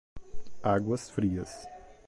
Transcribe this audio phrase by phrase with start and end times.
[0.63, 1.67] Águas Frias